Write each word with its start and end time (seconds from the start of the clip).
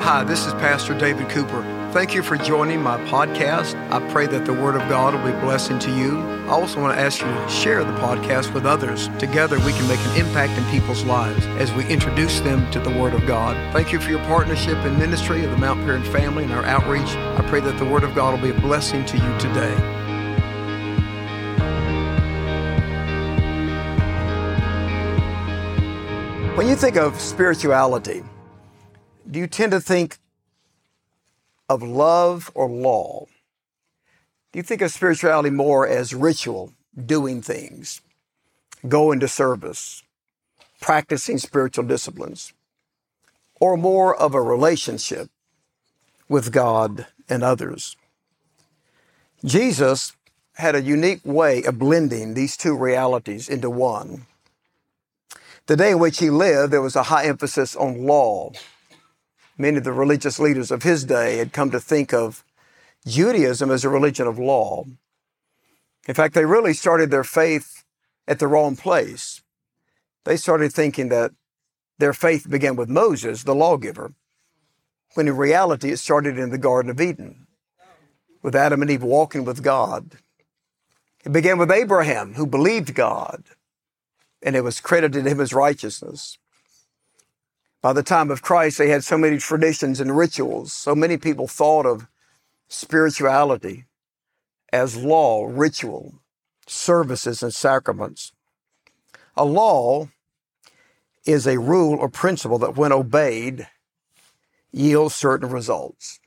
Hi, 0.00 0.22
this 0.24 0.46
is 0.46 0.52
Pastor 0.54 0.96
David 0.96 1.28
Cooper. 1.28 1.60
Thank 1.92 2.14
you 2.14 2.22
for 2.22 2.36
joining 2.36 2.80
my 2.80 2.96
podcast. 3.08 3.74
I 3.90 4.00
pray 4.10 4.26
that 4.28 4.46
the 4.46 4.54
Word 4.54 4.76
of 4.76 4.88
God 4.88 5.12
will 5.12 5.24
be 5.24 5.36
a 5.36 5.40
blessing 5.40 5.78
to 5.80 5.90
you. 5.90 6.20
I 6.46 6.50
also 6.50 6.80
want 6.80 6.96
to 6.96 7.00
ask 7.00 7.20
you 7.20 7.26
to 7.26 7.48
share 7.48 7.84
the 7.84 7.92
podcast 7.94 8.54
with 8.54 8.64
others. 8.64 9.08
Together, 9.18 9.58
we 9.58 9.72
can 9.72 9.86
make 9.88 9.98
an 9.98 10.16
impact 10.16 10.56
in 10.56 10.64
people's 10.70 11.04
lives 11.04 11.44
as 11.58 11.72
we 11.74 11.84
introduce 11.88 12.40
them 12.40 12.70
to 12.70 12.80
the 12.80 12.90
Word 12.90 13.12
of 13.12 13.26
God. 13.26 13.56
Thank 13.74 13.92
you 13.92 14.00
for 14.00 14.08
your 14.08 14.20
partnership 14.20 14.78
in 14.86 14.98
ministry 14.98 15.44
of 15.44 15.50
the 15.50 15.58
Mount 15.58 15.80
Paran 15.80 16.04
family 16.04 16.44
and 16.44 16.52
our 16.52 16.64
outreach. 16.64 17.10
I 17.10 17.44
pray 17.48 17.60
that 17.60 17.76
the 17.78 17.84
Word 17.84 18.04
of 18.04 18.14
God 18.14 18.32
will 18.32 18.50
be 18.50 18.56
a 18.56 18.60
blessing 18.60 19.04
to 19.04 19.16
you 19.16 19.38
today. 19.38 19.74
When 26.56 26.66
you 26.66 26.76
think 26.76 26.96
of 26.96 27.20
spirituality, 27.20 28.22
do 29.30 29.38
you 29.38 29.46
tend 29.46 29.72
to 29.72 29.80
think 29.80 30.18
of 31.68 31.82
love 31.82 32.50
or 32.54 32.68
law? 32.68 33.26
Do 34.52 34.58
you 34.58 34.62
think 34.62 34.80
of 34.80 34.90
spirituality 34.90 35.50
more 35.50 35.86
as 35.86 36.14
ritual, 36.14 36.72
doing 36.96 37.42
things, 37.42 38.00
going 38.86 39.20
to 39.20 39.28
service, 39.28 40.02
practicing 40.80 41.38
spiritual 41.38 41.84
disciplines, 41.84 42.54
or 43.60 43.76
more 43.76 44.16
of 44.16 44.34
a 44.34 44.40
relationship 44.40 45.28
with 46.28 46.52
God 46.52 47.06
and 47.28 47.42
others? 47.42 47.96
Jesus 49.44 50.14
had 50.54 50.74
a 50.74 50.82
unique 50.82 51.20
way 51.24 51.62
of 51.64 51.78
blending 51.78 52.34
these 52.34 52.56
two 52.56 52.76
realities 52.76 53.48
into 53.48 53.68
one. 53.68 54.26
The 55.66 55.76
day 55.76 55.90
in 55.90 55.98
which 55.98 56.18
he 56.18 56.30
lived, 56.30 56.72
there 56.72 56.82
was 56.82 56.96
a 56.96 57.04
high 57.04 57.26
emphasis 57.26 57.76
on 57.76 58.06
law 58.06 58.52
many 59.58 59.78
of 59.78 59.84
the 59.84 59.92
religious 59.92 60.38
leaders 60.38 60.70
of 60.70 60.84
his 60.84 61.04
day 61.04 61.36
had 61.36 61.52
come 61.52 61.70
to 61.70 61.80
think 61.80 62.14
of 62.14 62.44
Judaism 63.06 63.70
as 63.70 63.84
a 63.84 63.88
religion 63.88 64.26
of 64.26 64.38
law. 64.38 64.84
In 66.06 66.14
fact, 66.14 66.34
they 66.34 66.44
really 66.44 66.72
started 66.72 67.10
their 67.10 67.24
faith 67.24 67.84
at 68.26 68.38
the 68.38 68.46
wrong 68.46 68.76
place. 68.76 69.42
They 70.24 70.36
started 70.36 70.72
thinking 70.72 71.08
that 71.08 71.32
their 71.98 72.12
faith 72.12 72.48
began 72.48 72.76
with 72.76 72.88
Moses, 72.88 73.42
the 73.42 73.54
lawgiver, 73.54 74.14
when 75.14 75.26
in 75.26 75.36
reality 75.36 75.90
it 75.90 75.98
started 75.98 76.38
in 76.38 76.50
the 76.50 76.58
Garden 76.58 76.90
of 76.90 77.00
Eden 77.00 77.46
with 78.42 78.54
Adam 78.54 78.82
and 78.82 78.90
Eve 78.90 79.02
walking 79.02 79.44
with 79.44 79.62
God. 79.62 80.12
It 81.24 81.32
began 81.32 81.58
with 81.58 81.70
Abraham, 81.70 82.34
who 82.34 82.46
believed 82.46 82.94
God, 82.94 83.42
and 84.42 84.54
it 84.54 84.62
was 84.62 84.80
credited 84.80 85.26
him 85.26 85.40
as 85.40 85.52
righteousness. 85.52 86.38
By 87.80 87.92
the 87.92 88.02
time 88.02 88.30
of 88.30 88.42
Christ, 88.42 88.78
they 88.78 88.88
had 88.88 89.04
so 89.04 89.16
many 89.16 89.38
traditions 89.38 90.00
and 90.00 90.16
rituals. 90.16 90.72
So 90.72 90.94
many 90.94 91.16
people 91.16 91.46
thought 91.46 91.86
of 91.86 92.08
spirituality 92.68 93.84
as 94.72 94.96
law, 94.96 95.46
ritual, 95.48 96.14
services, 96.66 97.42
and 97.42 97.54
sacraments. 97.54 98.32
A 99.36 99.44
law 99.44 100.08
is 101.24 101.46
a 101.46 101.58
rule 101.58 101.96
or 101.98 102.08
principle 102.08 102.58
that, 102.58 102.76
when 102.76 102.92
obeyed, 102.92 103.68
yields 104.72 105.14
certain 105.14 105.50
results. 105.50 106.18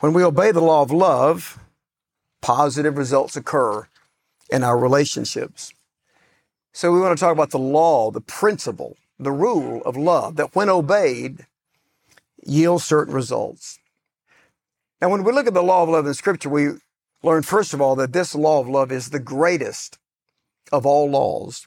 When 0.00 0.12
we 0.12 0.22
obey 0.22 0.52
the 0.52 0.60
law 0.60 0.82
of 0.82 0.90
love, 0.90 1.58
positive 2.42 2.98
results 2.98 3.36
occur 3.36 3.88
in 4.50 4.62
our 4.62 4.78
relationships. 4.78 5.72
So 6.72 6.92
we 6.92 7.00
want 7.00 7.16
to 7.16 7.20
talk 7.20 7.32
about 7.32 7.50
the 7.50 7.58
law, 7.58 8.10
the 8.10 8.20
principle 8.20 8.96
the 9.18 9.32
rule 9.32 9.82
of 9.84 9.96
love 9.96 10.36
that 10.36 10.54
when 10.54 10.68
obeyed 10.68 11.46
yields 12.44 12.84
certain 12.84 13.14
results. 13.14 13.78
Now, 15.00 15.10
when 15.10 15.24
we 15.24 15.32
look 15.32 15.46
at 15.46 15.54
the 15.54 15.62
law 15.62 15.82
of 15.82 15.88
love 15.88 16.06
in 16.06 16.14
Scripture, 16.14 16.48
we 16.48 16.70
learn, 17.22 17.42
first 17.42 17.74
of 17.74 17.80
all, 17.80 17.96
that 17.96 18.12
this 18.12 18.34
law 18.34 18.60
of 18.60 18.68
love 18.68 18.90
is 18.92 19.10
the 19.10 19.18
greatest 19.18 19.98
of 20.72 20.86
all 20.86 21.08
laws. 21.10 21.66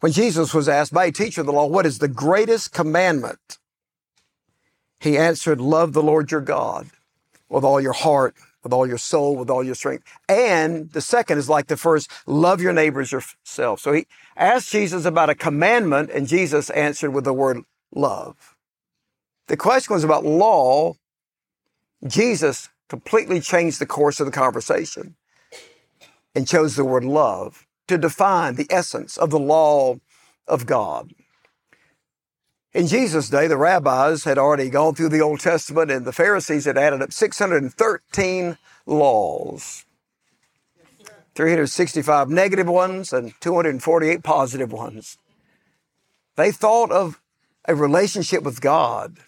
When 0.00 0.12
Jesus 0.12 0.52
was 0.52 0.68
asked 0.68 0.92
by 0.92 1.06
a 1.06 1.12
teacher 1.12 1.40
of 1.40 1.46
the 1.46 1.52
law, 1.52 1.66
What 1.66 1.86
is 1.86 1.98
the 1.98 2.08
greatest 2.08 2.72
commandment? 2.72 3.58
He 4.98 5.18
answered, 5.18 5.60
Love 5.60 5.92
the 5.92 6.02
Lord 6.02 6.30
your 6.30 6.40
God 6.40 6.88
with 7.48 7.64
all 7.64 7.80
your 7.80 7.92
heart, 7.92 8.34
with 8.62 8.72
all 8.72 8.86
your 8.86 8.98
soul, 8.98 9.36
with 9.36 9.50
all 9.50 9.64
your 9.64 9.74
strength. 9.74 10.04
And 10.28 10.90
the 10.92 11.00
second 11.00 11.38
is 11.38 11.48
like 11.48 11.66
the 11.66 11.76
first, 11.76 12.10
love 12.26 12.60
your 12.60 12.72
neighbors 12.72 13.12
yourself. 13.12 13.80
So 13.80 13.92
he 13.92 14.06
asked 14.36 14.70
Jesus 14.70 15.04
about 15.04 15.30
a 15.30 15.34
commandment 15.34 16.10
and 16.10 16.26
Jesus 16.26 16.70
answered 16.70 17.10
with 17.10 17.24
the 17.24 17.32
word 17.32 17.58
love. 17.94 18.56
The 19.48 19.56
question 19.56 19.94
was 19.94 20.04
about 20.04 20.24
law. 20.24 20.94
Jesus 22.06 22.68
completely 22.88 23.40
changed 23.40 23.80
the 23.80 23.86
course 23.86 24.20
of 24.20 24.26
the 24.26 24.32
conversation 24.32 25.16
and 26.34 26.46
chose 26.46 26.76
the 26.76 26.84
word 26.84 27.04
love 27.04 27.66
to 27.88 27.98
define 27.98 28.54
the 28.54 28.66
essence 28.70 29.16
of 29.16 29.30
the 29.30 29.38
law 29.38 29.96
of 30.46 30.66
God. 30.66 31.12
In 32.74 32.86
Jesus' 32.86 33.28
day, 33.28 33.46
the 33.48 33.58
rabbis 33.58 34.24
had 34.24 34.38
already 34.38 34.70
gone 34.70 34.94
through 34.94 35.10
the 35.10 35.20
Old 35.20 35.40
Testament 35.40 35.90
and 35.90 36.06
the 36.06 36.12
Pharisees 36.12 36.64
had 36.64 36.78
added 36.78 37.02
up 37.02 37.12
613 37.12 38.56
laws. 38.86 39.84
365 41.34 42.28
negative 42.28 42.66
ones 42.66 43.12
and 43.12 43.34
248 43.40 44.22
positive 44.22 44.72
ones. 44.72 45.18
They 46.36 46.50
thought 46.50 46.90
of 46.90 47.20
a 47.66 47.74
relationship 47.74 48.42
with 48.42 48.60
God 48.60 49.18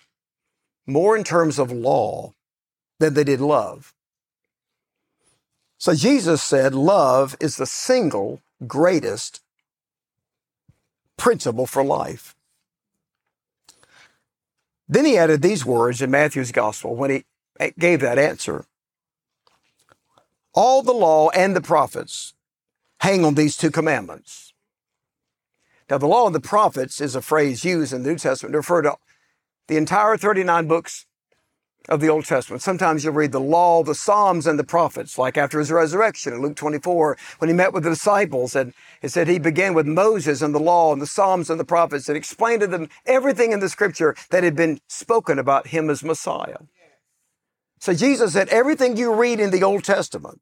more 0.86 1.16
in 1.16 1.24
terms 1.24 1.58
of 1.58 1.70
law 1.70 2.32
than 2.98 3.14
they 3.14 3.24
did 3.24 3.40
love. 3.40 3.94
So 5.78 5.94
Jesus 5.94 6.42
said 6.42 6.74
love 6.74 7.36
is 7.40 7.56
the 7.56 7.66
single 7.66 8.40
greatest 8.66 9.40
principle 11.18 11.66
for 11.66 11.84
life. 11.84 12.33
Then 14.88 15.04
he 15.04 15.16
added 15.16 15.42
these 15.42 15.64
words 15.64 16.02
in 16.02 16.10
Matthew's 16.10 16.52
gospel 16.52 16.94
when 16.94 17.10
he 17.10 17.24
eh, 17.58 17.70
gave 17.78 18.00
that 18.00 18.18
answer. 18.18 18.66
All 20.52 20.82
the 20.82 20.92
law 20.92 21.30
and 21.30 21.56
the 21.56 21.60
prophets 21.60 22.34
hang 23.00 23.24
on 23.24 23.34
these 23.34 23.56
two 23.56 23.70
commandments. 23.70 24.52
Now, 25.90 25.98
the 25.98 26.06
law 26.06 26.26
and 26.26 26.34
the 26.34 26.40
prophets 26.40 27.00
is 27.00 27.14
a 27.14 27.22
phrase 27.22 27.64
used 27.64 27.92
in 27.92 28.02
the 28.02 28.10
New 28.10 28.18
Testament 28.18 28.52
to 28.52 28.58
refer 28.58 28.82
to 28.82 28.96
the 29.68 29.76
entire 29.76 30.16
39 30.16 30.66
books 30.66 31.06
of 31.88 32.00
the 32.00 32.08
Old 32.08 32.24
Testament. 32.24 32.62
Sometimes 32.62 33.04
you'll 33.04 33.12
read 33.12 33.32
the 33.32 33.40
law, 33.40 33.82
the 33.82 33.94
Psalms, 33.94 34.46
and 34.46 34.58
the 34.58 34.64
prophets, 34.64 35.18
like 35.18 35.36
after 35.36 35.58
his 35.58 35.70
resurrection 35.70 36.32
in 36.32 36.40
Luke 36.40 36.56
24, 36.56 37.16
when 37.38 37.48
he 37.48 37.54
met 37.54 37.72
with 37.72 37.84
the 37.84 37.90
disciples, 37.90 38.56
and 38.56 38.72
it 39.02 39.10
said 39.10 39.28
he 39.28 39.38
began 39.38 39.74
with 39.74 39.86
Moses 39.86 40.40
and 40.40 40.54
the 40.54 40.60
law 40.60 40.92
and 40.92 41.02
the 41.02 41.06
Psalms 41.06 41.50
and 41.50 41.60
the 41.60 41.64
prophets 41.64 42.08
and 42.08 42.16
explained 42.16 42.60
to 42.60 42.66
them 42.66 42.88
everything 43.04 43.52
in 43.52 43.60
the 43.60 43.68
scripture 43.68 44.16
that 44.30 44.44
had 44.44 44.56
been 44.56 44.80
spoken 44.88 45.38
about 45.38 45.68
him 45.68 45.90
as 45.90 46.02
Messiah. 46.02 46.58
So 47.78 47.92
Jesus 47.92 48.32
said 48.32 48.48
everything 48.48 48.96
you 48.96 49.14
read 49.14 49.38
in 49.38 49.50
the 49.50 49.62
Old 49.62 49.84
Testament 49.84 50.40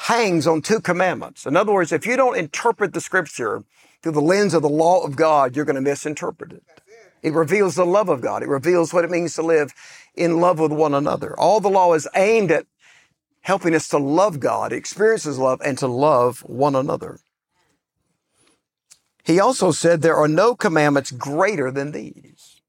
hangs 0.00 0.46
on 0.46 0.60
two 0.60 0.80
commandments. 0.80 1.46
In 1.46 1.56
other 1.56 1.72
words, 1.72 1.92
if 1.92 2.04
you 2.04 2.16
don't 2.16 2.36
interpret 2.36 2.92
the 2.92 3.00
scripture 3.00 3.64
through 4.02 4.12
the 4.12 4.20
lens 4.20 4.52
of 4.52 4.60
the 4.60 4.68
law 4.68 5.02
of 5.04 5.16
God, 5.16 5.56
you're 5.56 5.64
going 5.64 5.76
to 5.76 5.80
misinterpret 5.80 6.52
it. 6.52 6.81
It 7.22 7.32
reveals 7.32 7.76
the 7.76 7.86
love 7.86 8.08
of 8.08 8.20
God. 8.20 8.42
It 8.42 8.48
reveals 8.48 8.92
what 8.92 9.04
it 9.04 9.10
means 9.10 9.34
to 9.34 9.42
live 9.42 9.72
in 10.14 10.40
love 10.40 10.58
with 10.58 10.72
one 10.72 10.94
another. 10.94 11.38
All 11.38 11.60
the 11.60 11.70
law 11.70 11.94
is 11.94 12.08
aimed 12.14 12.50
at 12.50 12.66
helping 13.42 13.74
us 13.74 13.88
to 13.88 13.98
love 13.98 14.40
God, 14.40 14.72
experience 14.72 15.24
His 15.24 15.38
love, 15.38 15.60
and 15.64 15.78
to 15.78 15.86
love 15.86 16.40
one 16.40 16.74
another. 16.74 17.20
He 19.24 19.38
also 19.38 19.70
said 19.70 20.02
there 20.02 20.16
are 20.16 20.28
no 20.28 20.56
commandments 20.56 21.12
greater 21.12 21.70
than 21.70 21.92
these. 21.92 22.60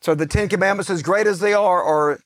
So 0.00 0.14
the 0.14 0.26
Ten 0.26 0.48
Commandments, 0.48 0.88
as 0.88 1.02
great 1.02 1.26
as 1.26 1.40
they 1.40 1.52
are, 1.52 1.82
are 1.82 2.20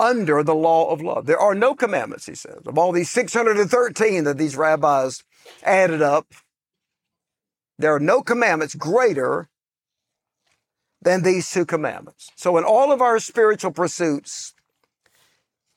under 0.00 0.42
the 0.42 0.54
law 0.54 0.90
of 0.90 1.02
love. 1.02 1.26
There 1.26 1.38
are 1.38 1.54
no 1.54 1.74
commandments, 1.74 2.26
he 2.26 2.34
says. 2.34 2.62
Of 2.66 2.78
all 2.78 2.90
these 2.90 3.10
613 3.10 4.24
that 4.24 4.38
these 4.38 4.56
rabbis 4.56 5.22
added 5.62 6.02
up, 6.02 6.32
there 7.78 7.94
are 7.94 8.00
no 8.00 8.22
commandments 8.22 8.74
greater 8.74 9.48
than 11.02 11.22
these 11.22 11.50
two 11.50 11.64
commandments. 11.64 12.30
So, 12.36 12.56
in 12.58 12.64
all 12.64 12.92
of 12.92 13.00
our 13.00 13.18
spiritual 13.18 13.72
pursuits, 13.72 14.54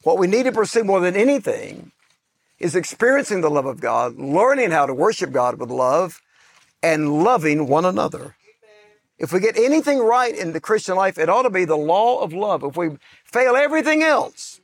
what 0.04 0.18
we 0.18 0.28
need 0.28 0.44
to 0.44 0.52
pursue 0.52 0.84
more 0.84 1.00
than 1.00 1.16
anything 1.16 1.92
is 2.60 2.76
experiencing 2.76 3.42
the 3.42 3.50
love 3.50 3.66
of 3.66 3.80
God, 3.80 4.18
learning 4.18 4.72
how 4.72 4.86
to 4.86 4.94
worship 4.94 5.32
God 5.32 5.60
with 5.60 5.70
love, 5.70 6.22
and 6.82 7.24
loving 7.24 7.68
one 7.68 7.86
another. 7.86 8.36
If 9.18 9.32
we 9.32 9.40
get 9.40 9.58
anything 9.58 10.00
right 10.00 10.36
in 10.36 10.52
the 10.52 10.60
Christian 10.60 10.96
life, 10.96 11.18
it 11.18 11.30
ought 11.30 11.44
to 11.44 11.50
be 11.50 11.66
the 11.66 11.78
law 11.78 12.22
of 12.22 12.34
love. 12.34 12.64
If 12.64 12.76
we 12.76 12.98
fail 13.24 13.56
everything 13.56 14.04
else, 14.04 14.60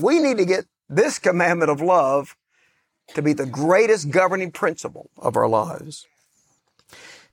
we 0.00 0.20
need 0.20 0.38
to 0.38 0.46
get 0.46 0.64
this 0.88 1.18
commandment 1.18 1.70
of 1.70 1.80
love 1.80 2.36
to 3.14 3.20
be 3.20 3.32
the 3.32 3.46
greatest 3.46 4.10
governing 4.10 4.52
principle 4.52 5.10
of 5.18 5.36
our 5.36 5.48
lives. 5.48 6.06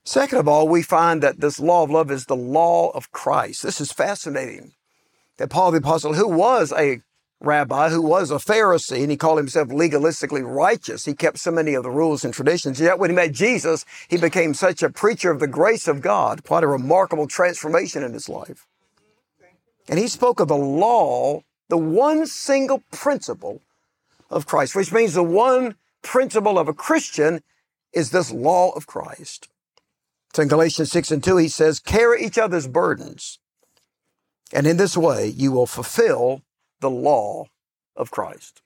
Second 0.04 0.38
of 0.38 0.48
all, 0.48 0.66
we 0.66 0.82
find 0.82 1.22
that 1.22 1.40
this 1.40 1.60
law 1.60 1.82
of 1.82 1.90
love 1.90 2.10
is 2.10 2.26
the 2.26 2.36
law 2.36 2.90
of 2.90 3.12
Christ. 3.12 3.62
This 3.62 3.80
is 3.80 3.92
fascinating. 3.92 4.72
That 5.36 5.50
Paul 5.50 5.70
the 5.70 5.78
Apostle, 5.78 6.14
who 6.14 6.28
was 6.28 6.72
a 6.72 7.02
rabbi, 7.40 7.88
who 7.90 8.02
was 8.02 8.30
a 8.30 8.36
Pharisee, 8.36 9.02
and 9.02 9.10
he 9.10 9.16
called 9.16 9.38
himself 9.38 9.68
legalistically 9.68 10.42
righteous, 10.44 11.04
he 11.04 11.14
kept 11.14 11.38
so 11.38 11.50
many 11.50 11.74
of 11.74 11.82
the 11.82 11.90
rules 11.90 12.24
and 12.24 12.34
traditions. 12.34 12.80
Yet 12.80 12.98
when 12.98 13.10
he 13.10 13.16
met 13.16 13.32
Jesus, 13.32 13.84
he 14.08 14.16
became 14.16 14.54
such 14.54 14.82
a 14.82 14.90
preacher 14.90 15.30
of 15.30 15.40
the 15.40 15.46
grace 15.46 15.88
of 15.88 16.00
God. 16.00 16.44
Quite 16.44 16.64
a 16.64 16.68
remarkable 16.68 17.26
transformation 17.26 18.02
in 18.02 18.12
his 18.12 18.28
life. 18.28 18.66
And 19.88 19.98
he 19.98 20.08
spoke 20.08 20.40
of 20.40 20.48
the 20.48 20.56
law, 20.56 21.42
the 21.68 21.78
one 21.78 22.26
single 22.26 22.82
principle 22.90 23.60
of 24.28 24.46
Christ, 24.46 24.74
which 24.74 24.92
means 24.92 25.14
the 25.14 25.22
one 25.22 25.74
principle 26.02 26.58
of 26.58 26.68
a 26.68 26.74
Christian 26.74 27.42
is 27.92 28.10
this 28.10 28.30
law 28.30 28.70
of 28.70 28.86
Christ. 28.86 29.48
So 30.34 30.42
in 30.42 30.48
Galatians 30.48 30.92
6 30.92 31.10
and 31.10 31.24
2, 31.24 31.36
he 31.38 31.48
says, 31.48 31.80
carry 31.80 32.24
each 32.24 32.38
other's 32.38 32.68
burdens. 32.68 33.38
And 34.52 34.66
in 34.66 34.76
this 34.76 34.96
way, 34.96 35.26
you 35.26 35.52
will 35.52 35.66
fulfill 35.66 36.42
the 36.80 36.90
law 36.90 37.46
of 37.96 38.10
Christ. 38.10 38.62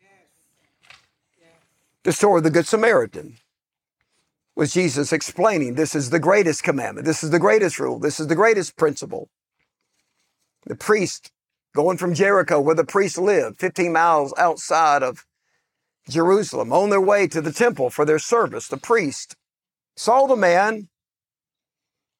The 2.05 2.13
story 2.13 2.39
of 2.39 2.45
the 2.45 2.51
Good 2.51 2.67
Samaritan 2.67 3.39
was 4.55 4.75
Jesus 4.75 5.13
explaining 5.13 5.75
this 5.75 5.95
is 5.95 6.11
the 6.11 6.21
greatest 6.21 6.63
commandment. 6.63 7.07
This 7.07 7.25
is 7.25 7.31
the 7.31 7.39
greatest 7.39 7.79
rule. 7.81 7.99
This 7.99 8.21
is 8.21 8.27
the 8.27 8.35
greatest 8.35 8.77
principle. 8.77 9.31
The 10.67 10.77
priest 10.77 11.33
going 11.75 11.97
from 11.97 12.15
Jericho, 12.15 12.61
where 12.61 12.75
the 12.75 12.85
priest 12.85 13.19
lived, 13.19 13.59
15 13.59 13.93
miles 13.93 14.35
outside 14.39 15.03
of 15.03 15.27
Jerusalem, 16.09 16.73
on 16.73 16.91
their 16.91 17.01
way 17.01 17.27
to 17.27 17.41
the 17.41 17.53
temple 17.53 17.91
for 17.91 18.05
their 18.05 18.19
service, 18.19 18.69
the 18.69 18.77
priest 18.77 19.35
saw 19.97 20.27
the 20.27 20.37
man 20.37 20.89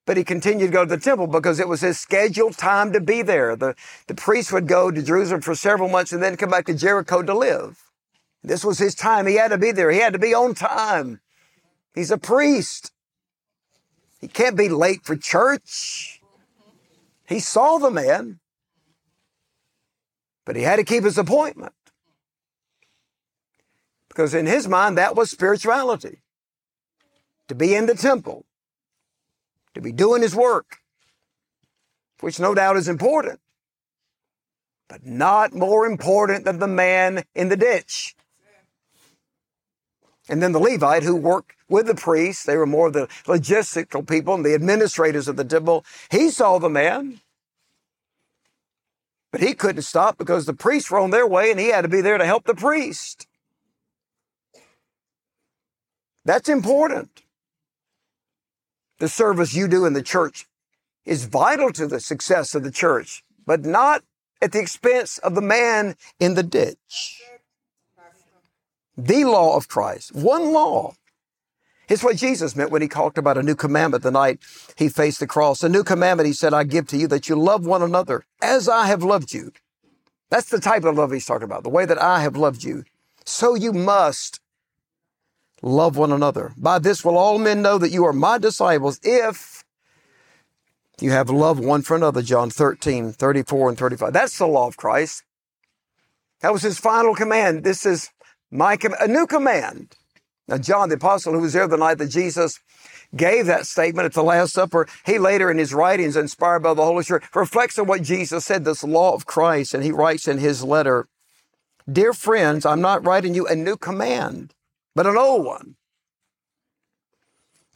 but 0.07 0.17
he 0.17 0.25
continued 0.25 0.67
to 0.67 0.73
go 0.73 0.85
to 0.85 0.97
the 0.97 1.03
temple 1.03 1.27
because 1.27 1.59
it 1.59 1.69
was 1.69 1.81
his 1.81 1.99
scheduled 1.99 2.57
time 2.57 2.93
to 2.93 3.01
be 3.01 3.23
there. 3.23 3.57
The, 3.57 3.75
the 4.07 4.15
priest 4.15 4.53
would 4.53 4.67
go 4.67 4.91
to 4.91 5.03
Jerusalem 5.03 5.41
for 5.41 5.55
several 5.55 5.89
months 5.89 6.13
and 6.13 6.23
then 6.23 6.37
come 6.37 6.51
back 6.51 6.67
to 6.67 6.75
Jericho 6.75 7.23
to 7.23 7.35
live. 7.35 7.83
This 8.43 8.65
was 8.65 8.79
his 8.79 8.95
time. 8.95 9.27
He 9.27 9.37
had 9.37 9.49
to 9.49 9.59
be 9.59 9.73
there. 9.73 9.91
He 9.91 10.01
had 10.01 10.13
to 10.13 10.19
be 10.19 10.35
on 10.35 10.55
time. 10.55 11.21
He's 11.95 12.11
a 12.11 12.19
priest. 12.19 12.93
He 14.21 14.29
can't 14.29 14.57
be 14.57 14.69
late 14.69 15.05
for 15.05 15.17
church. 15.17 16.21
He 17.27 17.41
saw 17.41 17.79
the 17.79 17.91
man, 17.91 18.41
but 20.45 20.57
he 20.57 20.63
had 20.63 20.77
to 20.77 20.85
keep 20.85 21.05
his 21.05 21.17
appointment. 21.17 21.73
Because 24.09 24.35
in 24.35 24.45
his 24.45 24.69
mind, 24.69 24.99
that 24.99 25.17
was 25.17 25.31
spirituality. 25.31 26.19
To 27.49 27.55
be 27.55 27.75
in 27.75 27.87
the 27.87 27.95
temple 27.95 28.45
to 29.75 29.81
be 29.81 29.93
doing 29.93 30.23
his 30.23 30.35
work, 30.35 30.79
which 32.21 32.41
no 32.41 32.55
doubt 32.55 32.77
is 32.77 32.89
important, 32.89 33.41
but 34.89 35.05
not 35.05 35.53
more 35.53 35.87
important 35.87 36.45
than 36.45 36.59
the 36.59 36.69
man 36.69 37.25
in 37.35 37.49
the 37.49 37.57
ditch. 37.57 38.15
And 40.29 40.43
then 40.43 40.53
the 40.53 40.59
Levite 40.59 41.03
who 41.03 41.17
worked 41.17 41.53
with 41.69 41.87
the 41.87 41.95
priests, 41.95 42.45
they 42.45 42.57
were 42.57 42.67
more 42.67 42.91
the 42.91 43.09
logistical 43.27 44.09
people 44.09 44.35
and 44.35 44.45
the 44.45 44.55
administrators 44.55 45.29
of 45.29 45.37
the 45.37 45.45
temple. 45.45 45.85
He 46.11 46.31
saw 46.31 46.59
the 46.59 46.71
man, 46.71 47.21
but 49.31 49.43
he 49.43 49.55
couldn't 49.55 49.83
stop 49.83 50.17
because 50.17 50.47
the 50.47 50.55
priests 50.55 50.91
were 50.91 51.01
on 51.01 51.11
their 51.11 51.27
way 51.27 51.51
and 51.51 51.61
he 51.61 51.69
had 51.69 51.83
to 51.83 51.89
be 51.89 52.01
there 52.01 52.17
to 52.17 52.25
help 52.25 52.45
the 52.45 52.55
priest. 52.55 53.27
That's 56.25 56.49
important 56.49 57.24
the 58.99 59.09
service 59.09 59.55
you 59.55 59.69
do 59.69 59.85
in 59.85 59.93
the 59.93 60.03
church 60.03 60.47
is 61.05 61.25
vital 61.25 61.73
to 61.73 61.87
the 61.87 62.01
success 62.01 62.55
of 62.55 62.63
the 62.63 62.71
church, 62.71 63.23
but 63.47 63.65
not 63.65 64.03
at 64.41 64.53
the 64.53 64.61
expense 64.61 65.19
of 65.19 65.35
the 65.35 65.43
man 65.43 65.97
in 66.19 66.35
the 66.35 66.43
ditch. 66.43 67.21
The 68.97 69.25
law 69.25 69.57
of 69.57 69.69
Christ, 69.69 70.15
one 70.15 70.53
law. 70.53 70.95
It's 71.89 72.03
what 72.03 72.17
Jesus 72.17 72.57
meant 72.57 72.71
when 72.71 72.81
he 72.81 72.89
talked 72.89 73.19
about 73.19 73.37
a 73.37 73.43
new 73.43 73.55
commandment 73.55 74.03
the 74.03 74.11
night 74.11 74.39
he 74.77 74.89
faced 74.89 75.21
the 75.21 75.27
cross. 75.27 75.63
A 75.63 75.69
new 75.69 75.85
commandment, 75.85 76.27
he 76.27 76.33
said, 76.33 76.55
I 76.55 76.65
give 76.65 76.87
to 76.89 76.97
you 76.97 77.07
that 77.09 77.29
you 77.29 77.37
love 77.37 77.67
one 77.67 77.83
another 77.83 78.25
as 78.41 78.69
I 78.69 78.87
have 78.87 79.03
loved 79.03 79.35
you. 79.35 79.53
That's 80.31 80.49
the 80.49 80.61
type 80.61 80.85
of 80.85 80.97
love 80.97 81.13
he's 81.13 81.27
talking 81.27 81.45
about, 81.45 81.63
the 81.63 81.69
way 81.69 81.85
that 81.85 82.01
I 82.01 82.21
have 82.21 82.37
loved 82.37 82.65
you. 82.65 82.85
So 83.27 83.55
you 83.55 83.73
must 83.73 84.41
love 85.65 85.97
one 85.97 86.13
another. 86.13 86.53
By 86.57 86.79
this 86.79 87.05
will 87.05 87.19
all 87.19 87.39
men 87.39 87.63
know 87.63 87.79
that 87.79 87.91
you 87.91 88.05
are 88.05 88.13
my 88.13 88.39
disciples 88.39 89.01
if 89.03 89.65
you 91.01 91.11
have 91.11 91.31
love 91.31 91.59
one 91.59 91.83
for 91.83 91.97
another. 91.97 92.23
John 92.23 92.51
13, 92.51 93.13
34 93.13 93.69
and 93.71 93.79
35. 93.79 94.13
That's 94.13 94.39
the 94.39 94.47
law 94.47 94.69
of 94.69 94.77
Christ. 94.77 95.25
That 96.41 96.53
was 96.53 96.63
his 96.63 96.79
final 96.79 97.15
command. 97.15 97.65
This 97.65 97.87
is 97.87 98.11
my 98.51 98.77
com- 98.77 98.95
a 99.01 99.09
new 99.09 99.27
command. 99.27 99.97
Now, 100.47 100.59
John 100.59 100.91
the 100.91 100.97
apostle, 100.97 101.33
who 101.33 101.41
was 101.41 101.55
there 101.55 101.67
the 101.67 101.79
night 101.79 101.99
that 101.99 102.11
Jesus 102.11 102.61
gave 103.17 103.47
that 103.47 103.67
statement 103.67 104.05
at 104.05 104.13
the 104.13 104.23
Last 104.23 104.53
Supper, 104.53 104.87
he 105.07 105.19
later 105.19 105.51
in 105.51 105.57
his 105.57 105.73
writings, 105.73 106.17
inspired 106.17 106.61
by 106.61 106.75
the 106.75 106.85
Holy 106.85 107.03
Spirit, 107.03 107.25
reflects 107.35 107.79
on 107.79 107.87
what 107.87 108.03
Jesus 108.03 108.45
said, 108.45 108.65
this 108.65 108.85
law 108.85 109.15
of 109.15 109.25
Christ, 109.25 109.73
and 109.73 109.83
he 109.83 109.91
writes 109.91 110.29
in 110.29 110.39
his 110.39 110.63
letter, 110.63 111.09
Dear 111.91 112.13
friends, 112.13 112.67
I'm 112.67 112.83
not 112.83 113.07
writing 113.07 113.35
you 113.35 113.47
a 113.47 113.57
new 113.57 113.77
command, 113.77 114.53
but 114.95 115.07
an 115.07 115.17
old 115.17 115.45
one, 115.45 115.77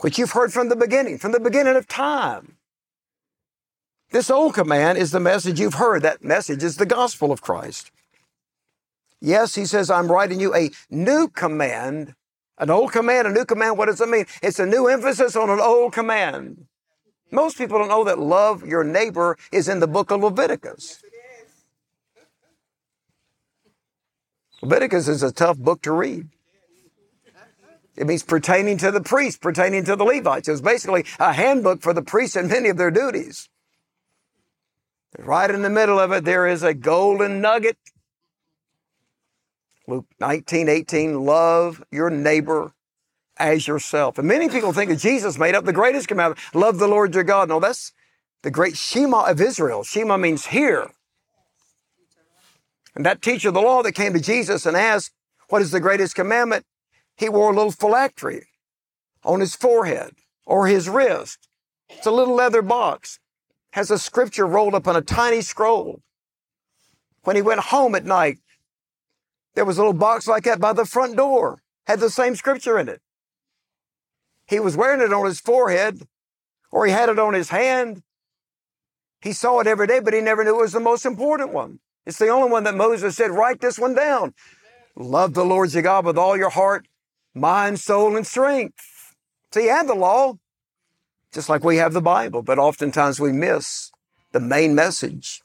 which 0.01 0.19
you've 0.19 0.33
heard 0.33 0.53
from 0.53 0.69
the 0.69 0.77
beginning, 0.77 1.19
from 1.19 1.33
the 1.33 1.41
beginning 1.41 1.77
of 1.77 1.87
time. 1.87 2.57
This 4.11 4.31
old 4.31 4.55
command 4.55 4.97
is 4.97 5.11
the 5.11 5.21
message 5.21 5.61
you've 5.61 5.75
heard. 5.75 6.03
That 6.03 6.25
message 6.25 6.63
is 6.63 6.77
the 6.77 6.87
gospel 6.87 7.31
of 7.31 7.43
Christ. 7.43 7.91
Yes, 9.21 9.55
he 9.55 9.67
says, 9.67 9.91
I'm 9.91 10.11
writing 10.11 10.41
you 10.41 10.55
a 10.55 10.71
new 10.89 11.29
command. 11.29 12.15
An 12.57 12.71
old 12.71 12.93
command, 12.93 13.29
a 13.29 13.33
new 13.33 13.45
command, 13.45 13.77
what 13.77 13.87
does 13.87 14.01
it 14.01 14.09
mean? 14.09 14.27
It's 14.43 14.59
a 14.59 14.67
new 14.67 14.89
emphasis 14.89 15.37
on 15.37 15.51
an 15.51 15.61
old 15.61 15.93
command. 15.93 16.67
Most 17.31 17.59
people 17.59 17.79
don't 17.79 17.89
know 17.89 18.05
that 18.05 18.19
love 18.19 18.67
your 18.67 18.83
neighbor 18.83 19.37
is 19.53 19.69
in 19.69 19.81
the 19.81 19.87
book 19.87 20.11
of 20.11 20.23
Leviticus. 20.23 21.03
Leviticus 24.63 25.07
is 25.07 25.23
a 25.23 25.31
tough 25.31 25.59
book 25.59 25.83
to 25.83 25.93
read. 25.93 26.29
It 27.99 28.07
means 28.07 28.23
pertaining 28.23 28.79
to 28.79 28.93
the 28.93 29.01
priests, 29.01 29.39
pertaining 29.39 29.85
to 29.85 29.97
the 29.97 30.05
Levites. 30.05 30.47
It 30.47 30.53
was 30.53 30.63
basically 30.63 31.05
a 31.19 31.33
handbook 31.33 31.83
for 31.83 31.93
the 31.93 32.01
priests 32.01 32.37
and 32.37 32.49
many 32.49 32.69
of 32.69 32.77
their 32.77 32.93
duties. 32.93 33.49
Right 35.19 35.51
in 35.51 35.63
the 35.63 35.71
middle 35.71 35.99
of 35.99 36.13
it, 36.13 36.25
there 36.25 36.47
is 36.47 36.63
a 36.63 36.75
golden 36.75 37.41
nugget. 37.41 37.77
Luke 39.89 40.07
19, 40.21 40.69
18, 40.69 41.25
love 41.25 41.83
your 41.91 42.09
neighbor 42.09 42.73
as 43.37 43.67
yourself. 43.67 44.17
And 44.17 44.29
many 44.29 44.49
people 44.49 44.73
think 44.73 44.91
that 44.91 45.01
Jesus 45.01 45.37
made 45.37 45.57
up 45.57 45.65
the 45.65 45.73
greatest 45.73 46.07
commandment, 46.07 46.39
love 46.55 46.79
the 46.79 46.87
Lord 46.87 47.17
your 47.17 47.25
God. 47.25 47.49
No, 47.49 47.59
that's 47.59 47.93
the 48.43 48.51
great 48.53 48.77
Shema 48.77 49.25
of 49.25 49.41
Israel. 49.41 49.83
Shema 49.83 50.17
means 50.19 50.47
hear. 50.47 50.89
And 52.95 53.05
that 53.05 53.23
teacher 53.23 53.49
of 53.49 53.55
the 53.55 53.61
law 53.61 53.83
that 53.83 53.93
came 53.93 54.13
to 54.13 54.21
Jesus 54.21 54.67
and 54.67 54.77
asked, 54.77 55.11
what 55.49 55.63
is 55.63 55.73
the 55.73 55.81
greatest 55.81 56.15
commandment? 56.15 56.65
He 57.19 57.29
wore 57.29 57.51
a 57.51 57.55
little 57.55 57.73
phylactery 57.73 58.47
on 59.25 59.41
his 59.41 59.57
forehead 59.57 60.13
or 60.47 60.69
his 60.69 60.89
wrist. 60.89 61.49
It's 61.91 62.07
a 62.07 62.13
little 62.13 62.35
leather 62.35 62.63
box, 62.63 63.19
has 63.73 63.91
a 63.91 63.99
scripture 63.99 64.47
rolled 64.47 64.75
up 64.75 64.87
on 64.87 64.97
a 64.97 65.03
tiny 65.03 65.41
scroll. 65.41 66.01
When 67.25 67.35
he 67.35 67.43
went 67.43 67.61
home 67.61 67.95
at 67.95 68.05
night, 68.05 68.39
there 69.55 69.65
was 69.65 69.77
a 69.77 69.81
little 69.81 69.93
box 69.93 70.29
like 70.29 70.45
that 70.45 70.61
by 70.61 70.73
the 70.73 70.85
front 70.85 71.17
door, 71.17 71.63
had 71.87 72.01
the 72.01 72.11
same 72.11 72.37
scripture 72.37 72.79
in 72.79 72.89
it. 72.89 73.03
He 74.47 74.61
was 74.61 74.77
wearing 74.77 75.01
it 75.01 75.13
on 75.13 75.27
his 75.27 75.41
forehead 75.41 76.07
or 76.71 76.87
he 76.87 76.93
had 76.93 77.09
it 77.09 77.19
on 77.19 77.35
his 77.35 77.51
hand. 77.51 78.03
He 79.21 79.33
saw 79.33 79.59
it 79.59 79.67
every 79.67 79.89
day, 79.89 79.99
but 79.99 80.15
he 80.15 80.21
never 80.21 80.45
knew 80.45 80.59
it 80.59 80.63
was 80.63 80.73
the 80.73 80.81
most 80.81 81.05
important 81.05 81.53
one. 81.53 81.81
It's 82.07 82.19
the 82.19 82.29
only 82.29 82.51
one 82.51 82.65
that 82.65 82.77
Moses 82.77 83.17
said, 83.17 83.33
write 83.33 83.61
this 83.61 83.79
one 83.79 83.95
down. 83.95 84.35
Love 84.95 85.35
the 85.35 85.45
Lord 85.45 85.73
your 85.73 85.83
God 85.83 86.05
with 86.05 86.17
all 86.17 86.37
your 86.37 86.51
heart, 86.51 86.87
mind, 87.41 87.81
soul, 87.81 88.17
and 88.17 88.27
strength. 88.27 89.15
So 89.53 89.61
you 89.61 89.87
the 89.87 89.95
law, 89.95 90.35
just 91.33 91.49
like 91.49 91.65
we 91.65 91.77
have 91.77 91.93
the 91.93 92.03
Bible, 92.03 92.43
but 92.43 92.59
oftentimes 92.59 93.21
we 93.21 93.33
miss 93.33 93.91
the 94.33 94.41
main 94.41 94.75
message. 94.75 95.43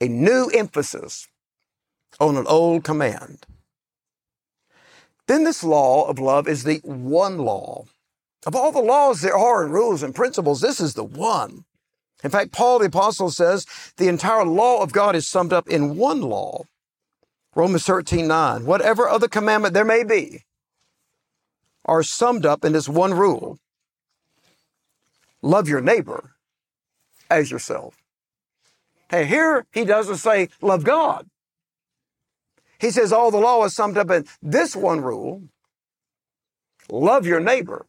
A 0.00 0.08
new 0.08 0.50
emphasis 0.52 1.28
on 2.18 2.36
an 2.36 2.46
old 2.46 2.84
command. 2.84 3.46
Then 5.28 5.44
this 5.44 5.62
law 5.62 6.08
of 6.08 6.18
love 6.18 6.48
is 6.48 6.64
the 6.64 6.80
one 6.84 7.38
law. 7.38 7.84
Of 8.44 8.56
all 8.56 8.72
the 8.72 8.80
laws 8.80 9.20
there 9.20 9.36
are 9.36 9.62
and 9.62 9.72
rules 9.72 10.02
and 10.02 10.14
principles, 10.14 10.60
this 10.60 10.80
is 10.80 10.94
the 10.94 11.04
one. 11.04 11.64
In 12.24 12.30
fact, 12.30 12.52
Paul 12.52 12.80
the 12.80 12.86
apostle 12.86 13.30
says 13.30 13.66
the 13.96 14.08
entire 14.08 14.44
law 14.44 14.82
of 14.82 14.92
God 14.92 15.14
is 15.14 15.28
summed 15.28 15.52
up 15.52 15.68
in 15.68 15.96
one 15.96 16.20
law. 16.20 16.64
Romans 17.54 17.84
13, 17.84 18.26
9. 18.26 18.66
Whatever 18.66 19.08
other 19.08 19.28
commandment 19.28 19.74
there 19.74 19.84
may 19.84 20.04
be, 20.04 20.44
are 21.84 22.02
summed 22.02 22.46
up 22.46 22.64
in 22.64 22.72
this 22.72 22.88
one 22.88 23.12
rule 23.12 23.58
love 25.42 25.68
your 25.68 25.80
neighbor 25.80 26.36
as 27.28 27.50
yourself. 27.50 27.96
Hey, 29.10 29.26
here 29.26 29.66
he 29.72 29.84
doesn't 29.84 30.16
say 30.16 30.48
love 30.60 30.84
God. 30.84 31.28
He 32.78 32.90
says 32.90 33.12
all 33.12 33.30
the 33.30 33.38
law 33.38 33.64
is 33.64 33.74
summed 33.74 33.98
up 33.98 34.10
in 34.10 34.26
this 34.40 34.74
one 34.74 35.00
rule 35.00 35.42
love 36.90 37.26
your 37.26 37.40
neighbor 37.40 37.86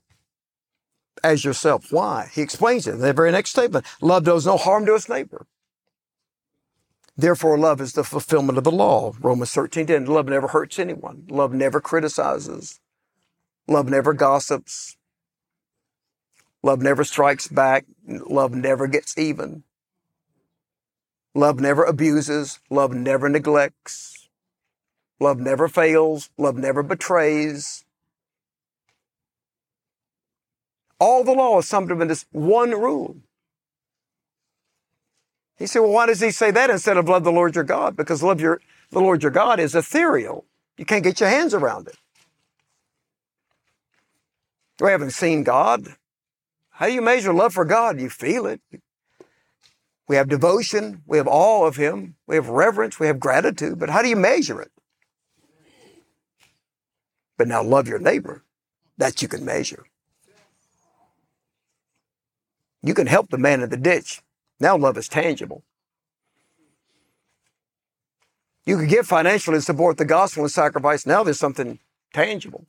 as 1.24 1.46
yourself. 1.46 1.92
Why? 1.92 2.30
He 2.34 2.42
explains 2.42 2.88
it 2.88 2.96
in 2.96 3.00
the 3.00 3.14
very 3.14 3.32
next 3.32 3.52
statement. 3.52 3.86
Love 4.02 4.24
does 4.24 4.46
no 4.46 4.58
harm 4.58 4.86
to 4.86 4.96
its 4.96 5.08
neighbor. 5.08 5.46
Therefore, 7.16 7.58
love 7.58 7.80
is 7.80 7.94
the 7.94 8.04
fulfillment 8.04 8.58
of 8.58 8.64
the 8.64 8.72
law. 8.72 9.14
Romans 9.20 9.52
13 9.52 9.86
10. 9.86 10.06
Love 10.06 10.28
never 10.28 10.48
hurts 10.48 10.80
anyone. 10.80 11.26
Love 11.30 11.54
never 11.54 11.80
criticizes. 11.80 12.80
Love 13.68 13.88
never 13.88 14.14
gossips. 14.14 14.98
Love 16.64 16.82
never 16.82 17.04
strikes 17.04 17.48
back. 17.48 17.86
Love 18.08 18.54
never 18.56 18.88
gets 18.88 19.18
even. 19.18 19.64
Love 21.36 21.60
never 21.60 21.84
abuses. 21.84 22.60
Love 22.70 22.94
never 22.94 23.30
neglects. 23.30 24.30
Love 25.20 25.40
never 25.40 25.68
fails. 25.68 26.30
Love 26.38 26.58
never 26.58 26.82
betrays. 26.84 27.86
All 31.00 31.24
the 31.24 31.34
law 31.34 31.60
is 31.60 31.68
summed 31.68 31.92
up 31.92 32.02
in 32.02 32.08
this 32.08 32.26
one 32.32 32.72
rule. 32.72 33.18
He 35.64 35.68
said, 35.68 35.80
well, 35.80 35.92
why 35.92 36.08
does 36.08 36.20
he 36.20 36.32
say 36.32 36.52
that 36.52 36.70
instead 36.70 36.98
of 36.98 37.08
love 37.08 37.24
the 37.24 37.32
Lord 37.32 37.56
your 37.56 37.64
God? 37.64 37.96
Because 37.96 38.22
love 38.22 38.42
your, 38.42 38.60
the 38.92 39.00
Lord 39.00 39.24
your 39.24 39.32
God 39.32 39.62
is 39.62 39.74
ethereal. 39.74 40.44
You 40.78 40.84
can't 40.84 41.06
get 41.06 41.22
your 41.22 41.30
hands 41.30 41.54
around 41.54 41.88
it. 41.88 41.96
We 44.82 44.92
haven't 44.92 45.12
seen 45.12 45.46
God. 45.46 45.96
How 46.72 46.88
do 46.88 46.92
you 46.92 47.02
measure 47.02 47.34
love 47.34 47.54
for 47.54 47.64
God? 47.64 48.02
You 48.02 48.10
feel 48.10 48.46
it. 48.46 48.60
We 50.10 50.18
have 50.18 50.28
devotion. 50.28 51.02
We 51.08 51.16
have 51.16 51.30
awe 51.30 51.66
of 51.66 51.78
Him. 51.78 52.16
We 52.28 52.36
have 52.36 52.50
reverence. 52.50 53.00
We 53.00 53.08
have 53.08 53.22
gratitude. 53.22 53.80
But 53.80 53.90
how 53.90 54.02
do 54.02 54.10
you 54.10 54.18
measure 54.18 54.62
it? 54.62 54.72
But 57.38 57.48
now 57.48 57.64
love 57.64 57.88
your 57.88 58.00
neighbor. 58.00 58.44
That 58.98 59.22
you 59.22 59.30
can 59.30 59.46
measure. 59.46 59.86
You 62.82 62.94
can 62.94 63.08
help 63.08 63.30
the 63.30 63.38
man 63.38 63.62
in 63.62 63.70
the 63.70 63.78
ditch. 63.78 64.22
Now 64.64 64.78
love 64.78 64.98
is 64.98 65.10
tangible. 65.10 65.62
You 68.66 68.78
could 68.78 68.88
give 68.88 69.06
financially 69.06 69.58
to 69.58 69.62
support 69.62 69.98
the 69.98 70.06
gospel 70.06 70.44
and 70.44 70.52
sacrifice. 70.52 71.06
Now 71.06 71.22
there's 71.22 71.38
something 71.38 71.80
tangible. 72.14 72.66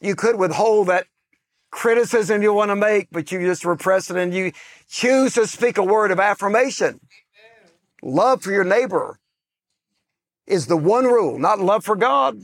You 0.00 0.14
could 0.14 0.36
withhold 0.36 0.86
that 0.86 1.06
criticism 1.70 2.40
you 2.40 2.54
want 2.54 2.70
to 2.70 2.76
make, 2.76 3.08
but 3.12 3.30
you 3.30 3.40
just 3.40 3.66
repress 3.66 4.10
it 4.10 4.16
and 4.16 4.32
you 4.32 4.52
choose 4.88 5.34
to 5.34 5.46
speak 5.46 5.76
a 5.76 5.84
word 5.84 6.10
of 6.12 6.18
affirmation. 6.18 7.00
Love 8.02 8.42
for 8.42 8.52
your 8.52 8.64
neighbor 8.64 9.20
is 10.46 10.66
the 10.66 10.78
one 10.78 11.04
rule, 11.04 11.38
not 11.38 11.60
love 11.60 11.84
for 11.84 11.94
God. 11.94 12.40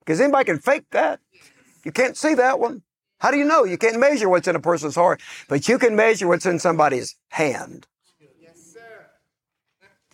Because 0.00 0.20
anybody 0.20 0.44
can 0.44 0.58
fake 0.58 0.84
that. 0.90 1.20
You 1.82 1.92
can't 1.92 2.16
see 2.18 2.34
that 2.34 2.60
one. 2.60 2.82
How 3.20 3.30
do 3.30 3.36
you 3.36 3.44
know? 3.44 3.64
You 3.64 3.78
can't 3.78 4.00
measure 4.00 4.28
what's 4.28 4.48
in 4.48 4.56
a 4.56 4.60
person's 4.60 4.94
heart, 4.94 5.20
but 5.46 5.68
you 5.68 5.78
can 5.78 5.94
measure 5.94 6.26
what's 6.26 6.46
in 6.46 6.58
somebody's 6.58 7.16
hand. 7.28 7.86
Yes, 8.40 8.76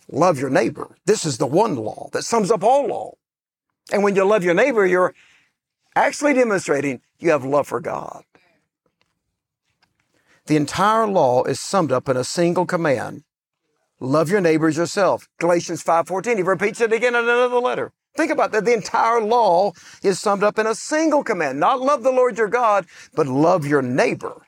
love 0.09 0.39
your 0.39 0.49
neighbor. 0.49 0.95
This 1.05 1.25
is 1.25 1.37
the 1.37 1.47
one 1.47 1.75
law 1.77 2.09
that 2.11 2.23
sums 2.23 2.51
up 2.51 2.63
all 2.63 2.87
law. 2.87 3.13
And 3.91 4.03
when 4.03 4.15
you 4.15 4.25
love 4.25 4.43
your 4.43 4.53
neighbor, 4.53 4.85
you're 4.85 5.15
actually 5.95 6.33
demonstrating 6.33 7.01
you 7.19 7.31
have 7.31 7.45
love 7.45 7.67
for 7.67 7.79
God. 7.79 8.23
The 10.47 10.57
entire 10.57 11.07
law 11.07 11.43
is 11.43 11.59
summed 11.59 11.91
up 11.91 12.09
in 12.09 12.17
a 12.17 12.23
single 12.23 12.65
command. 12.65 13.23
Love 13.99 14.29
your 14.29 14.41
neighbors 14.41 14.77
yourself. 14.77 15.27
Galatians 15.39 15.81
5:14. 15.81 16.37
He 16.37 16.43
repeats 16.43 16.81
it 16.81 16.93
again 16.93 17.15
in 17.15 17.23
another 17.23 17.59
letter. 17.59 17.93
Think 18.17 18.31
about 18.31 18.51
that. 18.51 18.65
The 18.65 18.73
entire 18.73 19.21
law 19.21 19.73
is 20.01 20.19
summed 20.19 20.43
up 20.43 20.57
in 20.57 20.65
a 20.65 20.73
single 20.73 21.23
command. 21.23 21.59
Not 21.59 21.79
love 21.79 22.01
the 22.01 22.11
Lord 22.11 22.37
your 22.37 22.47
God, 22.47 22.87
but 23.13 23.27
love 23.27 23.65
your 23.65 23.83
neighbor 23.83 24.41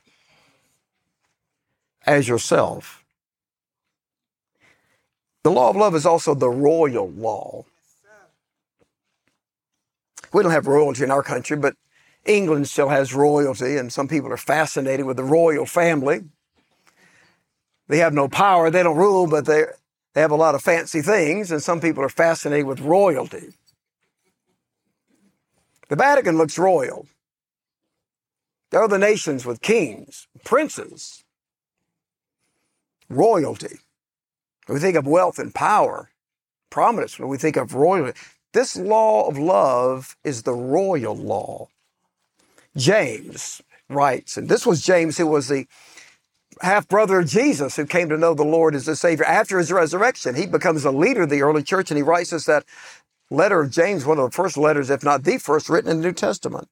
as 2.04 2.26
yourself. 2.26 3.04
The 5.44 5.52
law 5.52 5.70
of 5.70 5.76
love 5.76 5.94
is 5.94 6.04
also 6.04 6.34
the 6.34 6.50
royal 6.50 7.10
law. 7.10 7.64
We 10.32 10.42
don't 10.42 10.52
have 10.52 10.66
royalty 10.66 11.04
in 11.04 11.10
our 11.10 11.22
country, 11.22 11.56
but 11.56 11.74
England 12.26 12.68
still 12.68 12.88
has 12.88 13.14
royalty, 13.14 13.76
and 13.76 13.92
some 13.92 14.08
people 14.08 14.32
are 14.32 14.36
fascinated 14.36 15.06
with 15.06 15.16
the 15.16 15.24
royal 15.24 15.64
family. 15.64 16.24
They 17.88 17.98
have 17.98 18.14
no 18.14 18.28
power, 18.28 18.70
they 18.70 18.82
don't 18.82 18.96
rule, 18.96 19.26
but 19.26 19.46
they, 19.46 19.64
they 20.14 20.20
have 20.20 20.30
a 20.30 20.36
lot 20.36 20.54
of 20.54 20.62
fancy 20.62 21.02
things, 21.02 21.50
and 21.50 21.62
some 21.62 21.80
people 21.80 22.02
are 22.02 22.08
fascinated 22.08 22.66
with 22.66 22.80
royalty. 22.80 23.52
The 25.88 25.96
Vatican 25.96 26.36
looks 26.36 26.58
royal. 26.58 27.06
There 28.70 28.80
are 28.80 28.88
the 28.88 28.98
nations 28.98 29.44
with 29.44 29.60
kings, 29.60 30.28
princes, 30.44 31.24
royalty. 33.08 33.78
When 34.66 34.74
we 34.74 34.80
think 34.80 34.96
of 34.96 35.06
wealth 35.06 35.38
and 35.38 35.52
power, 35.52 36.10
prominence, 36.70 37.18
when 37.18 37.28
we 37.28 37.36
think 37.36 37.56
of 37.56 37.74
royalty, 37.74 38.18
this 38.52 38.76
law 38.76 39.28
of 39.28 39.38
love 39.38 40.16
is 40.24 40.42
the 40.42 40.54
royal 40.54 41.16
law. 41.16 41.68
James 42.76 43.60
writes, 43.88 44.36
and 44.36 44.48
this 44.48 44.64
was 44.64 44.82
James 44.82 45.18
who 45.18 45.26
was 45.26 45.48
the 45.48 45.66
half 46.60 46.88
brother 46.88 47.20
of 47.20 47.26
Jesus 47.26 47.76
who 47.76 47.86
came 47.86 48.08
to 48.08 48.16
know 48.16 48.34
the 48.34 48.44
Lord 48.44 48.74
as 48.74 48.86
the 48.86 48.96
Savior 48.96 49.24
after 49.24 49.58
his 49.58 49.72
resurrection. 49.72 50.34
He 50.34 50.46
becomes 50.46 50.84
a 50.84 50.90
leader 50.90 51.22
of 51.22 51.30
the 51.30 51.42
early 51.42 51.62
church 51.62 51.90
and 51.90 51.98
he 51.98 52.02
writes 52.02 52.32
us 52.32 52.44
that 52.44 52.64
letter 53.30 53.60
of 53.60 53.70
James, 53.70 54.04
one 54.04 54.18
of 54.18 54.30
the 54.30 54.34
first 54.34 54.56
letters, 54.56 54.90
if 54.90 55.02
not 55.02 55.24
the 55.24 55.38
first, 55.38 55.68
written 55.68 55.90
in 55.90 55.98
the 55.98 56.08
New 56.08 56.12
Testament. 56.12 56.68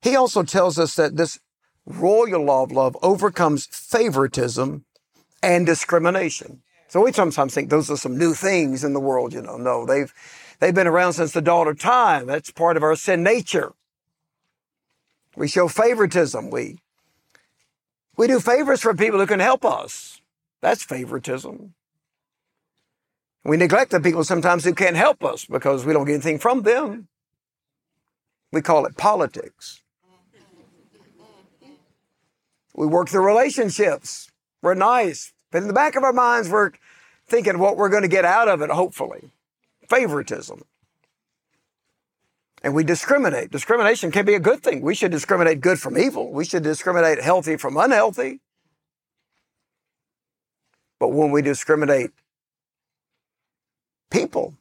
He 0.00 0.16
also 0.16 0.42
tells 0.42 0.78
us 0.78 0.94
that 0.96 1.16
this 1.16 1.38
royal 1.86 2.44
law 2.44 2.62
of 2.62 2.72
love 2.72 2.96
overcomes 3.02 3.66
favoritism 3.66 4.84
and 5.42 5.66
discrimination. 5.66 6.62
So 6.88 7.02
we 7.02 7.12
sometimes 7.12 7.54
think 7.54 7.70
those 7.70 7.90
are 7.90 7.96
some 7.96 8.18
new 8.18 8.34
things 8.34 8.84
in 8.84 8.92
the 8.92 9.00
world, 9.00 9.32
you 9.32 9.42
know. 9.42 9.56
No, 9.56 9.86
they've 9.86 10.12
they've 10.60 10.74
been 10.74 10.86
around 10.86 11.14
since 11.14 11.32
the 11.32 11.40
dawn 11.40 11.66
of 11.66 11.78
time. 11.78 12.26
That's 12.26 12.50
part 12.50 12.76
of 12.76 12.82
our 12.82 12.96
sin 12.96 13.22
nature. 13.22 13.72
We 15.36 15.48
show 15.48 15.68
favoritism. 15.68 16.50
We 16.50 16.78
we 18.16 18.26
do 18.26 18.40
favors 18.40 18.80
for 18.80 18.94
people 18.94 19.20
who 19.20 19.26
can 19.26 19.40
help 19.40 19.64
us. 19.64 20.20
That's 20.60 20.84
favoritism. 20.84 21.74
We 23.44 23.56
neglect 23.56 23.90
the 23.90 24.00
people 24.00 24.22
sometimes 24.24 24.64
who 24.64 24.74
can't 24.74 24.96
help 24.96 25.24
us 25.24 25.44
because 25.44 25.84
we 25.84 25.92
don't 25.92 26.06
get 26.06 26.14
anything 26.14 26.38
from 26.38 26.62
them. 26.62 27.08
We 28.52 28.60
call 28.60 28.86
it 28.86 28.96
politics. 28.96 29.82
We 32.74 32.86
work 32.86 33.10
the 33.10 33.20
relationships. 33.20 34.30
We're 34.62 34.74
nice. 34.74 35.32
But 35.50 35.62
in 35.62 35.68
the 35.68 35.74
back 35.74 35.96
of 35.96 36.04
our 36.04 36.12
minds, 36.12 36.48
we're 36.48 36.70
thinking 37.26 37.58
what 37.58 37.76
we're 37.76 37.88
going 37.88 38.02
to 38.02 38.08
get 38.08 38.24
out 38.24 38.48
of 38.48 38.62
it, 38.62 38.70
hopefully. 38.70 39.30
Favoritism. 39.88 40.62
And 42.62 42.74
we 42.74 42.84
discriminate. 42.84 43.50
Discrimination 43.50 44.12
can 44.12 44.24
be 44.24 44.34
a 44.34 44.40
good 44.40 44.62
thing. 44.62 44.82
We 44.82 44.94
should 44.94 45.10
discriminate 45.10 45.60
good 45.60 45.80
from 45.80 45.98
evil. 45.98 46.32
We 46.32 46.44
should 46.44 46.62
discriminate 46.62 47.20
healthy 47.20 47.56
from 47.56 47.76
unhealthy. 47.76 48.40
But 51.00 51.08
when 51.08 51.32
we 51.32 51.42
discriminate 51.42 52.12
people. 54.10 54.54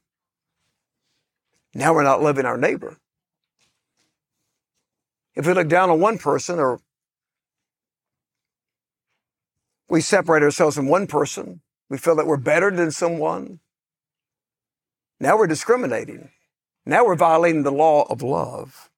Now 1.75 1.93
we're 1.93 2.03
not 2.03 2.24
loving 2.24 2.46
our 2.46 2.58
neighbor. 2.58 2.98
If 5.36 5.46
we 5.46 5.53
look 5.53 5.67
down 5.67 5.89
on 5.89 6.00
one 6.00 6.17
person 6.17 6.58
or 6.58 6.79
we 9.88 10.01
separate 10.01 10.41
ourselves 10.41 10.75
from 10.75 10.88
one 10.88 11.05
person, 11.05 11.62
we 11.89 11.98
feel 11.98 12.15
that 12.15 12.25
we're 12.25 12.38
better 12.38 12.72
than 12.72 12.91
someone. 12.91 13.60
Now 15.20 15.38
we're 15.38 15.48
discriminating. 15.48 16.29
Now 16.85 17.05
we're 17.05 17.15
violating 17.15 17.63
the 17.63 17.71
law 17.71 18.03
of 18.09 18.21
love. 18.21 18.89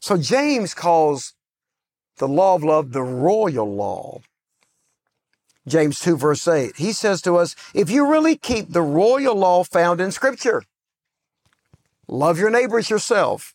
So 0.00 0.16
James 0.16 0.74
calls 0.74 1.34
the 2.18 2.28
law 2.28 2.54
of 2.54 2.64
love 2.64 2.92
the 2.92 3.02
royal 3.02 3.72
law. 3.72 4.20
James 5.66 6.00
2 6.00 6.16
verse 6.16 6.48
8. 6.48 6.76
He 6.76 6.92
says 6.92 7.22
to 7.22 7.36
us, 7.36 7.54
if 7.74 7.90
you 7.90 8.10
really 8.10 8.36
keep 8.36 8.72
the 8.72 8.82
royal 8.82 9.36
law 9.36 9.62
found 9.62 10.00
in 10.00 10.10
scripture, 10.10 10.64
love 12.08 12.38
your 12.38 12.50
neighbors 12.50 12.90
yourself. 12.90 13.54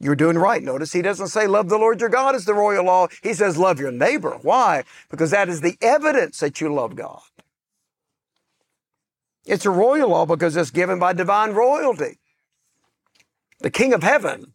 You're 0.00 0.16
doing 0.16 0.38
right. 0.38 0.62
Notice 0.62 0.92
he 0.92 1.02
doesn't 1.02 1.28
say 1.28 1.46
love 1.46 1.68
the 1.68 1.78
Lord 1.78 2.00
your 2.00 2.08
God 2.08 2.34
is 2.34 2.44
the 2.44 2.54
royal 2.54 2.84
law. 2.84 3.08
He 3.22 3.34
says 3.34 3.58
love 3.58 3.78
your 3.78 3.92
neighbor. 3.92 4.38
Why? 4.42 4.84
Because 5.10 5.30
that 5.30 5.48
is 5.48 5.60
the 5.60 5.76
evidence 5.80 6.40
that 6.40 6.60
you 6.60 6.72
love 6.72 6.96
God. 6.96 7.20
It's 9.44 9.66
a 9.66 9.70
royal 9.70 10.10
law 10.10 10.26
because 10.26 10.56
it's 10.56 10.70
given 10.70 10.98
by 10.98 11.12
divine 11.12 11.52
royalty. 11.52 12.18
The 13.60 13.70
King 13.70 13.92
of 13.92 14.02
Heaven, 14.02 14.54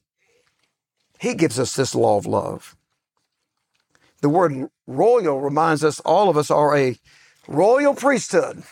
He 1.19 1.33
gives 1.33 1.59
us 1.59 1.75
this 1.75 1.95
law 1.95 2.17
of 2.17 2.25
love. 2.25 2.75
The 4.21 4.29
word 4.29 4.69
royal 4.87 5.39
reminds 5.39 5.83
us 5.83 5.99
all 6.01 6.29
of 6.29 6.37
us 6.37 6.51
are 6.51 6.75
a 6.75 6.97
royal 7.47 7.93
priesthood 7.93 8.63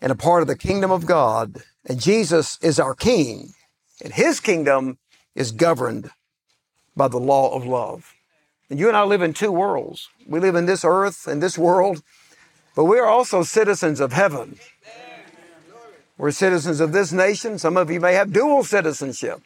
and 0.00 0.10
a 0.10 0.16
part 0.16 0.42
of 0.42 0.48
the 0.48 0.56
kingdom 0.56 0.90
of 0.90 1.06
God. 1.06 1.62
And 1.86 2.00
Jesus 2.00 2.58
is 2.62 2.78
our 2.78 2.94
King, 2.94 3.54
and 4.02 4.12
His 4.12 4.40
kingdom 4.40 4.98
is 5.34 5.52
governed 5.52 6.10
by 6.96 7.08
the 7.08 7.18
law 7.18 7.54
of 7.54 7.64
love. 7.64 8.14
And 8.68 8.78
you 8.78 8.88
and 8.88 8.96
I 8.96 9.04
live 9.04 9.22
in 9.22 9.34
two 9.34 9.52
worlds. 9.52 10.08
We 10.26 10.40
live 10.40 10.54
in 10.54 10.66
this 10.66 10.84
earth 10.84 11.26
and 11.26 11.42
this 11.42 11.58
world, 11.58 12.02
but 12.74 12.84
we 12.84 12.98
are 12.98 13.06
also 13.06 13.42
citizens 13.42 14.00
of 14.00 14.12
heaven. 14.12 14.58
We're 16.18 16.30
citizens 16.30 16.80
of 16.80 16.92
this 16.92 17.12
nation. 17.12 17.58
Some 17.58 17.76
of 17.76 17.90
you 17.90 18.00
may 18.00 18.14
have 18.14 18.32
dual 18.32 18.64
citizenship. 18.64 19.40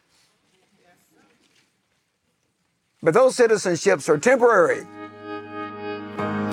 But 3.03 3.15
those 3.15 3.37
citizenships 3.37 4.09
are 4.09 4.19
temporary. 4.19 4.87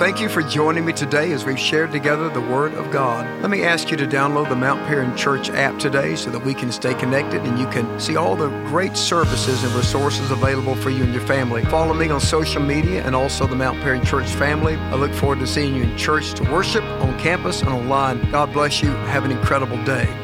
Thank 0.04 0.20
you 0.20 0.28
for 0.28 0.42
joining 0.42 0.84
me 0.84 0.92
today 0.92 1.32
as 1.32 1.46
we've 1.46 1.58
shared 1.58 1.94
together 1.94 2.28
the 2.28 2.42
Word 2.42 2.74
of 2.74 2.92
God. 2.92 3.26
Let 3.42 3.50
me 3.50 3.64
ask 3.64 3.90
you 3.90 3.96
to 3.96 4.06
download 4.06 4.50
the 4.50 4.56
Mount 4.58 4.86
Paran 4.86 5.16
Church 5.16 5.50
app 5.50 5.80
today 5.80 6.18
so 6.18 6.30
that 6.30 6.44
we 6.44 6.54
can 6.54 6.74
stay 6.74 6.94
connected 6.94 7.42
and 7.44 7.58
you 7.58 7.68
can 7.68 8.02
see 8.02 8.18
all 8.18 8.36
the 8.36 8.50
great 8.68 8.98
services 8.98 9.64
and 9.64 9.74
resources 9.74 10.30
available 10.30 10.76
for 10.76 10.90
you 10.90 11.06
and 11.06 11.14
your 11.14 11.26
family. 11.26 11.64
Follow 11.64 11.94
me 11.94 12.10
on 12.10 12.20
social 12.20 12.62
media 12.62 13.02
and 13.06 13.16
also 13.16 13.48
the 13.48 13.56
Mount 13.56 13.80
Paran 13.80 14.04
Church 14.04 14.28
family. 14.32 14.76
I 14.76 14.96
look 14.96 15.14
forward 15.14 15.40
to 15.40 15.48
seeing 15.48 15.74
you 15.74 15.84
in 15.84 15.96
church 15.96 16.34
to 16.34 16.44
worship 16.52 16.84
on 16.84 17.18
campus 17.18 17.62
and 17.62 17.70
online. 17.70 18.30
God 18.30 18.52
bless 18.52 18.82
you. 18.82 18.90
Have 18.90 19.24
an 19.24 19.32
incredible 19.32 19.82
day. 19.86 20.23